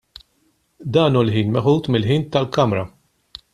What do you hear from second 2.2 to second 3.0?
tal-Kamra.